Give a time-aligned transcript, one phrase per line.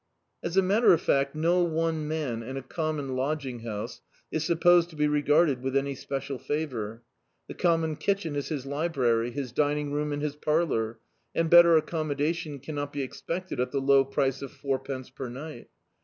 [0.41, 4.89] As a matter of fact, no one man in a common lodging house is supposed
[4.89, 7.03] to be regarded with any special favour.
[7.47, 10.97] The common kitchen is his library, his dining room and his parlour,
[11.35, 15.67] and better acccnn modauon cannot be expected at the low price of fouipence per ni^t.